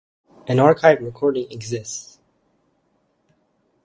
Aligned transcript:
An 0.47 0.57
archived 0.57 1.01
recording 1.05 1.45
exists. 1.51 2.17